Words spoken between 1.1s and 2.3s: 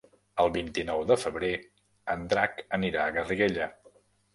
de febrer en